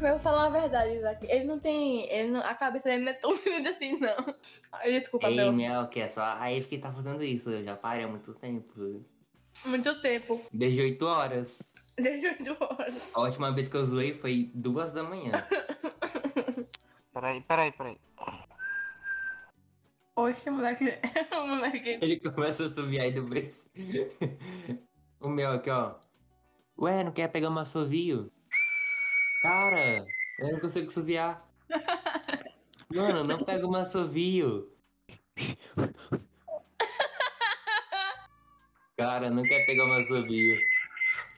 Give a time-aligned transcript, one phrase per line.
[0.00, 1.26] Eu vou falar a verdade, Isaac.
[1.26, 2.10] Ele não tem.
[2.12, 4.34] Ele não, a cabeça dele não é tão grande assim, não.
[4.84, 5.52] Desculpa, Ei, meu.
[5.52, 7.50] Mel, que é só a Eve que tá fazendo isso.
[7.50, 9.04] Eu já parei há muito tempo.
[9.64, 10.42] Muito tempo.
[10.52, 11.74] Desde 8 horas.
[11.96, 12.94] Desde oito horas.
[13.14, 15.32] A última vez que eu zoei foi duas da manhã.
[17.12, 17.98] Peraí, peraí, peraí.
[20.14, 20.84] Oxe, moleque.
[21.32, 21.98] moleque.
[22.02, 23.66] Ele começa a subir aí depois.
[25.18, 25.94] o meu aqui, ó.
[26.78, 28.30] Ué, não quer pegar um assovio?
[29.42, 30.06] Cara,
[30.38, 31.46] eu não consigo subiar.
[32.92, 34.72] Mano, não pega um assovio.
[38.96, 40.58] Cara, não quer pegar um assovio.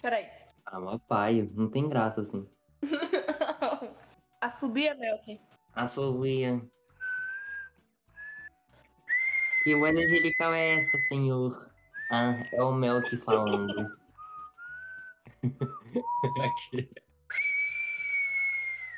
[0.00, 0.28] Peraí.
[0.66, 2.48] Ah, mas pai, não tem graça assim.
[4.40, 5.40] A subir, Melk.
[5.74, 6.62] Assovia.
[9.62, 11.70] Que voz angelical é essa, senhor?
[12.10, 13.90] Ah, é o Melk falando.
[16.44, 16.88] Aqui.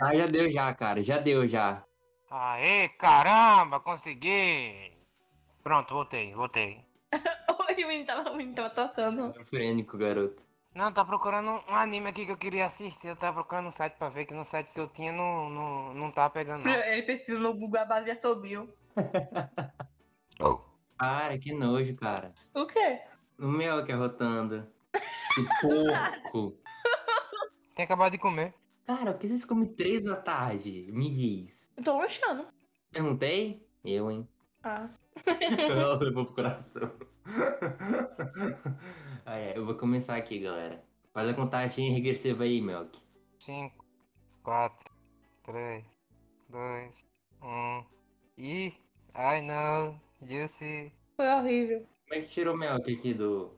[0.02, 1.02] Ah, já deu já, cara.
[1.02, 1.84] Já deu já.
[2.30, 4.92] Aê, caramba, consegui!
[5.62, 6.84] Pronto, voltei, voltei.
[7.68, 9.26] Hoje o menino tava, o menino tava tocando.
[9.26, 10.42] Esquizofrênico, garoto.
[10.74, 13.08] Não, tá procurando um anime aqui que eu queria assistir.
[13.08, 15.94] Eu tava procurando um site pra ver que no site que eu tinha não, não,
[15.94, 16.64] não tava pegando.
[16.64, 16.72] Não.
[16.72, 18.72] Ele pesquisa no Google a base de assobio.
[21.02, 22.32] Para, que nojo, cara.
[22.54, 23.00] O quê?
[23.36, 24.66] O Melk arrotando.
[25.34, 26.58] Que porco.
[27.74, 28.54] Tem acabado de comer.
[28.84, 30.90] Cara, por que vocês comem três da tarde?
[30.92, 31.70] Me diz.
[31.76, 32.46] Eu tô lanchando.
[32.90, 33.64] Perguntei?
[33.84, 34.28] Eu, hein?
[34.62, 34.88] Ah.
[35.26, 36.92] Ela levou pro coração.
[39.24, 40.84] ah, é, eu vou começar aqui, galera.
[41.12, 42.98] Faz a contagem regressiva aí, Melk.
[43.38, 43.84] 5,
[44.42, 44.92] 4,
[45.44, 45.84] 3,
[46.48, 47.06] 2,
[47.42, 47.84] 1.
[48.38, 48.72] E.
[49.14, 50.92] I know, Juicy.
[51.16, 51.86] Foi horrível.
[52.08, 53.56] Como é que tirou o Melk aqui do.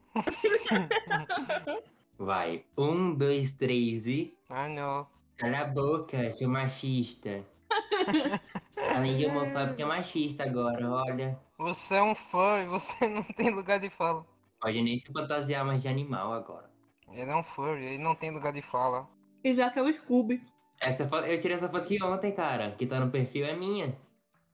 [2.17, 2.63] Vai.
[2.77, 4.33] Um, dois, três e.
[4.49, 5.07] I know.
[5.37, 7.43] Cala a boca, seu machista.
[8.95, 11.37] Além de homofóbico, é machista agora, olha.
[11.57, 14.25] Você é um fã e você não tem lugar de fala.
[14.61, 16.69] Pode nem se fantasiar mais de animal agora.
[17.11, 19.07] Ele é um furry, ele não tem lugar de fala.
[19.43, 20.41] Isaac é o Scooby.
[20.79, 22.71] Essa foto, eu tirei essa foto aqui ontem, cara.
[22.71, 23.97] Que tá no perfil é minha.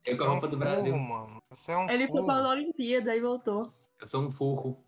[0.06, 0.98] Eu com a é um roupa do furro, Brasil.
[0.98, 1.42] mano.
[1.50, 2.26] Você é um Ele foi furro.
[2.26, 3.74] pra Olimpíada e voltou.
[4.00, 4.84] Eu sou um forro.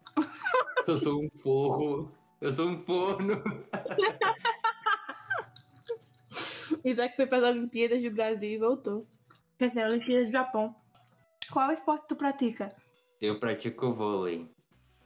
[0.88, 2.12] Eu sou um forro.
[2.44, 3.42] Eu sou um forno.
[6.84, 9.08] Isaac foi para as Olimpíadas do Brasil e voltou.
[9.58, 10.76] Quer dizer, Olimpíadas do Japão.
[11.50, 12.76] Qual esporte tu pratica?
[13.22, 14.52] Eu pratico vôlei.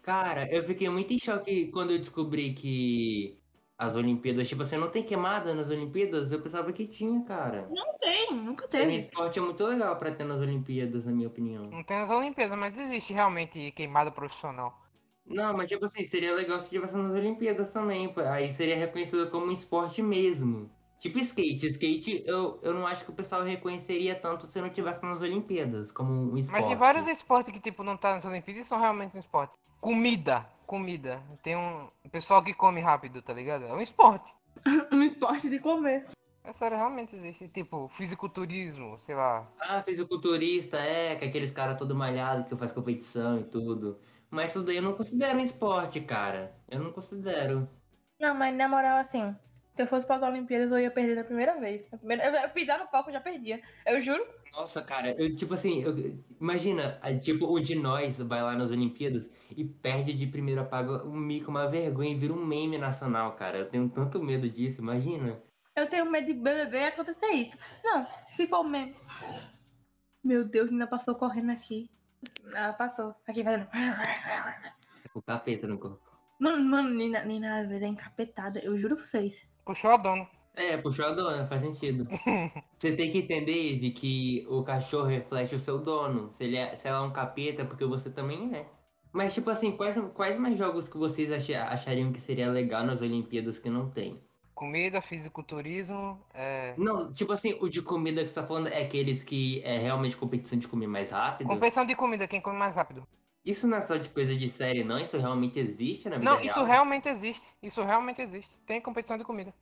[0.01, 3.37] Cara, eu fiquei muito em choque quando eu descobri que
[3.77, 6.31] as Olimpíadas, tipo assim, não tem queimada nas Olimpíadas.
[6.31, 7.69] Eu pensava que tinha, cara.
[7.69, 8.95] Não tem, nunca Esse teve.
[8.95, 11.65] esporte é muito legal pra ter nas Olimpíadas, na minha opinião.
[11.65, 14.86] Não tem as Olimpíadas, mas existe realmente queimada profissional.
[15.27, 18.11] Não, mas tipo assim, seria legal se tivesse nas Olimpíadas também.
[18.11, 18.21] pô.
[18.21, 20.69] Aí seria reconhecido como um esporte mesmo.
[20.99, 21.67] Tipo skate.
[21.67, 25.91] Skate, eu, eu não acho que o pessoal reconheceria tanto se não tivesse nas Olimpíadas,
[25.91, 26.61] como um esporte.
[26.61, 29.53] Mas tem vários esportes que, tipo, não tá nas Olimpíadas e são realmente um esporte.
[29.79, 31.21] Comida, comida.
[31.43, 33.65] Tem um pessoal que come rápido, tá ligado?
[33.65, 34.33] É um esporte.
[34.91, 36.07] Um esporte de comer.
[36.43, 37.47] É sério, realmente existe.
[37.49, 39.47] Tipo, fisiculturismo, sei lá.
[39.59, 43.99] Ah, fisiculturista, é, que aqueles caras todo malhado que faz competição e tudo.
[44.29, 46.53] Mas isso daí eu não considero um esporte, cara.
[46.69, 47.67] Eu não considero.
[48.19, 49.35] Não, mas na moral, assim,
[49.73, 51.89] se eu fosse para as Olimpíadas, eu ia perder na primeira vez.
[51.91, 52.25] Na primeira...
[52.43, 53.61] Eu pisar no palco, eu já perdia.
[53.85, 54.25] Eu juro.
[54.51, 59.29] Nossa, cara, eu, tipo assim, eu- imagina, tipo, um de nós vai lá nas Olimpíadas
[59.55, 63.59] e perde de primeira paga um mico, uma vergonha e vira um meme nacional, cara.
[63.59, 65.39] Eu tenho tanto medo disso, imagina.
[65.75, 67.55] Eu tenho medo de BBB e acontecer isso.
[67.83, 68.95] Não, se for mesmo.
[70.23, 71.87] Meu Deus, ainda passou correndo aqui.
[72.53, 73.13] Ela passou.
[73.27, 73.67] Aqui fazendo.
[75.13, 75.99] O capeta no corpo.
[76.39, 78.59] Mano, mano, Nina, Nina às vezes é encapetada.
[78.59, 79.47] Eu juro pra vocês.
[79.65, 80.27] Puxou a dona.
[80.55, 82.07] É, puxou a dona, faz sentido.
[82.77, 86.29] Você tem que entender, Eve, que o cachorro reflete o seu dono.
[86.31, 88.67] Se, ele é, se ela é um capeta, é porque você também é.
[89.11, 93.01] Mas, tipo assim, quais, quais mais jogos que vocês acha- achariam que seria legal nas
[93.01, 94.19] Olimpíadas que não tem?
[94.57, 96.73] Comida, fisiculturismo, é...
[96.79, 100.17] Não, tipo assim, o de comida que você tá falando é aqueles que é realmente
[100.17, 101.45] competição de comer mais rápido?
[101.45, 103.07] Competição de comida, quem come mais rápido.
[103.45, 104.97] Isso não é só de coisa de série, não?
[104.97, 106.47] Isso realmente existe na vida Não, real?
[106.47, 107.47] isso realmente existe.
[107.61, 108.51] Isso realmente existe.
[108.65, 109.53] Tem competição de comida.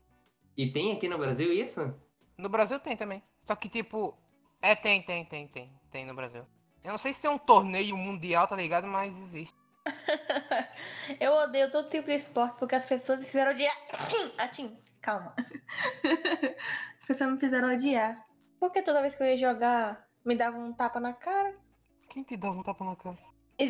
[0.56, 1.94] E tem aqui no Brasil isso?
[2.38, 3.22] No Brasil tem também.
[3.46, 4.18] Só que tipo.
[4.62, 5.74] É, tem, tem, tem, tem.
[5.92, 6.46] Tem no Brasil.
[6.82, 8.88] Eu não sei se é um torneio mundial, tá ligado?
[8.88, 9.58] Mas existe.
[11.20, 13.76] Eu odeio todo tipo de esporte porque as pessoas me fizeram odiar.
[14.38, 15.36] Atim, calma.
[17.00, 18.26] As pessoas me fizeram odiar.
[18.60, 21.56] Porque toda vez que eu ia jogar, me dava um tapa na cara.
[22.10, 23.18] Quem te dá um tapa na cara?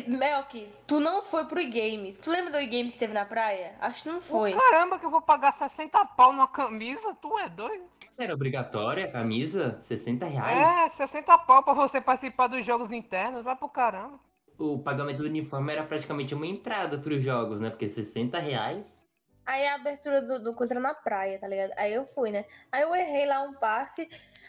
[0.08, 2.18] Melk, tu não foi pro e-games.
[2.18, 3.76] Tu lembra do e-games que teve na praia?
[3.80, 4.52] Acho que não foi.
[4.52, 7.14] Ô, caramba, que eu vou pagar 60 pau numa camisa?
[7.14, 7.84] Tu é doido?
[8.10, 9.78] Isso era obrigatória, a camisa?
[9.80, 10.86] 60 reais?
[10.86, 14.18] É, 60 pau pra você participar dos jogos internos, vai pro caramba.
[14.58, 17.70] O pagamento do uniforme era praticamente uma entrada pros jogos, né?
[17.70, 19.02] Porque 60 reais.
[19.44, 21.72] Aí a abertura do, do coisa era na praia, tá ligado?
[21.76, 22.44] Aí eu fui, né?
[22.72, 24.08] Aí eu errei lá um passe.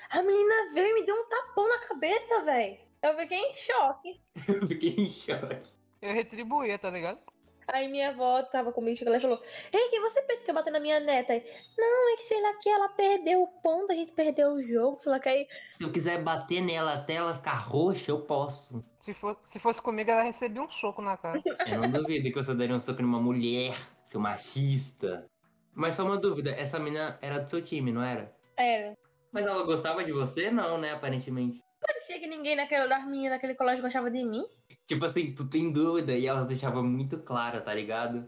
[0.10, 2.78] A menina veio e me deu um tapão na cabeça, velho.
[3.04, 4.22] Eu fiquei em choque.
[4.48, 5.72] Eu fiquei em choque.
[6.02, 7.20] Eu retribuía, tá ligado?
[7.68, 9.40] Aí minha avó tava comigo, chegou lá e falou:
[9.74, 11.34] Ei, que você pensa que eu bater na minha neta?
[11.34, 11.44] Aí,
[11.78, 15.00] não, é que sei lá que ela perdeu o ponto, a gente perdeu o jogo,
[15.00, 15.48] sei lá que aí.
[15.74, 18.84] Se eu quiser bater nela até ela ficar roxa, eu posso.
[19.02, 21.42] Se, for, se fosse comigo, ela recebia um soco na cara.
[21.66, 25.26] Eu não duvido que você daria um soco numa mulher, seu machista.
[25.74, 28.34] Mas só uma dúvida, essa menina era do seu time, não era?
[28.58, 28.98] Era.
[29.32, 30.50] Mas ela gostava de você?
[30.50, 30.94] Não, né?
[30.94, 31.62] Aparentemente.
[31.80, 34.44] Parecia que ninguém naquela, das meninas naquele colégio gostava de mim.
[34.88, 38.26] Tipo assim, tu tem dúvida e ela deixava muito claro, tá ligado?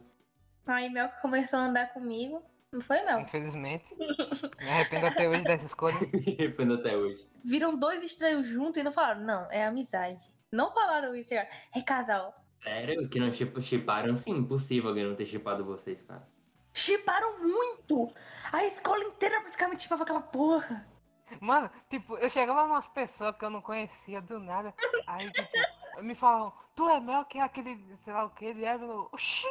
[0.68, 2.44] Aí Mel começou a andar comigo.
[2.72, 3.22] Não foi, Mel?
[3.22, 3.86] Infelizmente.
[4.60, 5.98] Me arrependo até hoje dessa escolha.
[6.14, 7.26] Me arrependo até hoje.
[7.46, 10.22] Viram dois estranhos juntos e não falaram, não, é amizade.
[10.52, 12.36] Não falaram isso, chegaram, é casal.
[12.62, 13.08] Sério?
[13.08, 14.18] Que não tipo, chiparam?
[14.18, 16.28] Sim, impossível alguém não ter chipado vocês, cara.
[16.74, 18.14] Chiparam muito!
[18.52, 20.86] A escola inteira praticamente chipava aquela porra.
[21.40, 24.74] Mano, tipo, eu chegava numas pessoas que eu não conhecia do nada.
[25.08, 25.48] Aí, tipo,
[26.02, 29.10] me falavam, tu é Mel, que é aquele, sei lá o que, ele é, meu.
[29.12, 29.48] Oxi!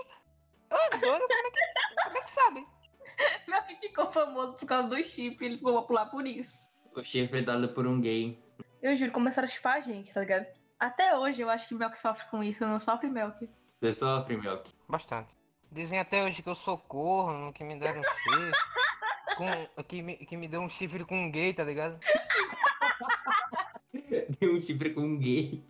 [0.71, 2.67] Ô, doido, como é que, como é que sabe?
[3.49, 6.57] Mel que ficou famoso por causa do chip, ele ficou popular por isso.
[6.95, 8.43] O chifre dado por um gay.
[8.83, 10.47] Eu juro, começaram a chipar a gente, tá ligado?
[10.79, 13.49] Até hoje eu acho que Melk sofre com isso, não sofre Melk.
[13.81, 14.73] Você sofre, Milk.
[14.89, 15.37] Bastante.
[15.71, 18.53] Dizem até hoje que eu sou corno, que me deram um chifre.
[19.37, 21.99] Com, que, me, que me deu um chifre com um gay, tá ligado?
[24.41, 25.65] Deu um chifre com um gay.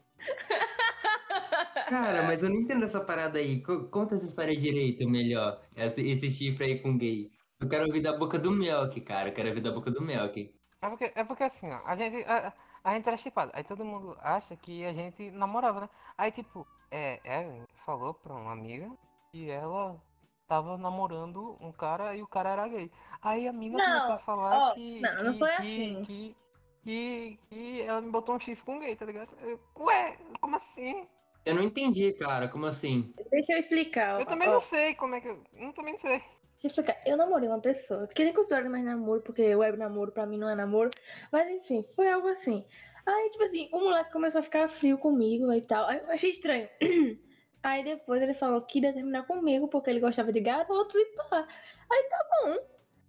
[1.88, 3.62] Cara, mas eu não entendo essa parada aí.
[3.62, 5.62] Co- Conta essa história direito, melhor.
[5.74, 7.30] Esse, esse chifre aí com gay.
[7.58, 9.30] Eu quero ouvir da boca do Milk, cara.
[9.30, 10.54] Eu quero ouvir da boca do Milk.
[10.80, 12.52] É porque, é porque assim, ó, a gente, a,
[12.84, 13.50] a gente era chipado.
[13.54, 15.88] Aí todo mundo acha que a gente namorava, né?
[16.16, 18.90] Aí tipo, é, Evelyn falou pra uma amiga
[19.32, 20.00] que ela
[20.46, 22.90] tava namorando um cara e o cara era gay.
[23.20, 26.06] Aí a mina Não, começou a falar ó, que, não, não que, foi que, assim.
[26.06, 26.36] que,
[26.84, 29.34] que, que ela me botou um chifre com gay, tá ligado?
[29.40, 31.08] Eu, Ué, como assim?
[31.44, 32.48] Eu não entendi, cara.
[32.48, 33.12] Como assim?
[33.30, 34.16] Deixa eu explicar.
[34.16, 35.42] Eu ó, também ó, não sei como é que eu.
[35.56, 36.18] Eu também não sei.
[36.18, 37.00] Deixa eu explicar.
[37.06, 40.50] Eu namorei uma pessoa, que nem considero mais namoro, porque web namoro pra mim não
[40.50, 40.90] é namoro.
[41.30, 42.64] Mas enfim, foi algo assim.
[43.06, 45.86] Aí, tipo assim, o moleque começou a ficar frio comigo e tal.
[45.86, 46.68] Aí eu achei estranho.
[47.62, 51.46] Aí depois ele falou que ia terminar comigo porque ele gostava de garotos e pá.
[51.90, 52.58] Aí tá bom.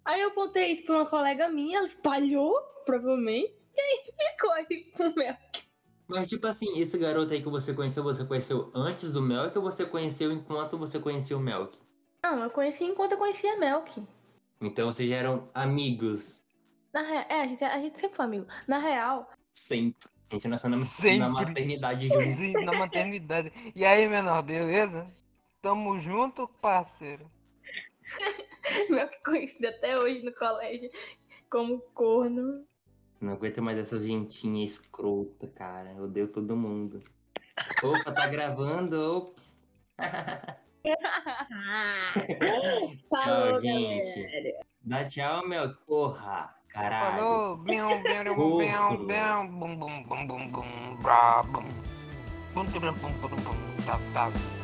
[0.04, 3.58] Aí eu contei isso pra uma colega minha, ela espalhou, provavelmente.
[3.72, 5.34] E aí ficou aí com o meu.
[6.10, 9.62] Mas, tipo assim, esse garoto aí que você conheceu, você conheceu antes do Melk ou
[9.62, 11.78] você conheceu enquanto você conhecia o Melk?
[12.20, 14.02] Não, eu conheci enquanto eu conhecia a Melk.
[14.60, 16.44] Então vocês já eram amigos
[16.92, 17.26] Na re...
[17.28, 18.46] É, a gente, a gente sempre foi amigo.
[18.66, 20.10] Na real, sempre.
[20.28, 21.18] A gente nasceu na, Sempre.
[21.18, 22.36] na maternidade junto.
[22.36, 23.52] Sim, na maternidade.
[23.74, 25.08] E aí, menor, beleza?
[25.62, 27.30] Tamo junto, parceiro.
[28.90, 30.90] Melk conhecido até hoje no colégio
[31.48, 32.64] como corno.
[33.20, 35.92] Não aguento mais essa gentinha escrota, cara.
[35.92, 37.02] Eu odeio todo mundo.
[37.82, 38.96] Opa, tá gravando?
[38.96, 39.60] Ops.
[43.12, 44.56] tchau, gente.
[44.82, 45.74] Dá tchau, meu.
[45.86, 47.16] Porra, caralho.
[47.18, 51.68] Falou, bião, bião, bião, bião, bião, bum, bum, bum, bum, bum, brá, bum.
[52.54, 54.59] Bum, bum, bum, bum, bum, tá, tá.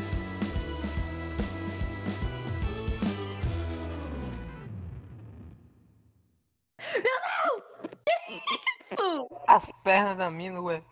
[9.47, 10.83] As pernas da mina, ué.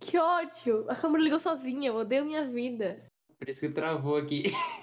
[0.00, 0.84] Que ódio!
[0.88, 3.02] A câmera ligou sozinha, eu odeio minha vida.
[3.38, 4.52] Por isso que travou aqui.